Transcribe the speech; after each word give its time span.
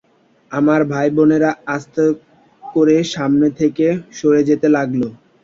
আমার 0.51 0.81
ভাইবোনেরা 0.91 1.51
আস্তে 1.67 2.03
করে 2.63 2.95
সামনে 3.13 3.47
থেকে 3.59 3.85
সরে 4.17 4.41
যেতে 4.49 4.67
লাগলো। 4.75 5.07